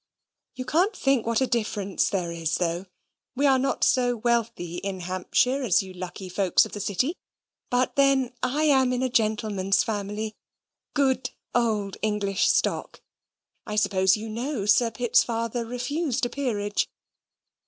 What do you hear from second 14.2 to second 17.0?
know Sir Pitt's father refused a peerage.